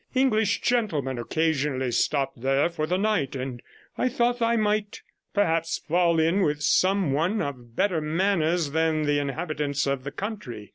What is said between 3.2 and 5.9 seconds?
and I thought I might perhaps